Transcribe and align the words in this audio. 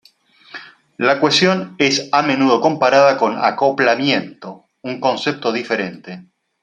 La 0.97 1.19
cohesión 1.19 1.75
es 1.77 2.09
a 2.11 2.23
menudo 2.23 2.59
comparada 2.59 3.17
con 3.19 3.37
acoplamiento, 3.37 4.65
un 4.81 4.99
concepto 4.99 5.51
diferente. 5.53 6.25